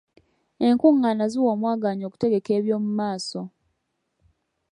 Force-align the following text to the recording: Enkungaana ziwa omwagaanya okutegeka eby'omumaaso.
Enkungaana 0.67 1.25
ziwa 1.31 1.49
omwagaanya 1.55 2.03
okutegeka 2.09 2.51
eby'omumaaso. 2.57 3.41